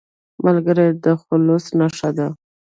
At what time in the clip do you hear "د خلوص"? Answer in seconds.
1.03-1.65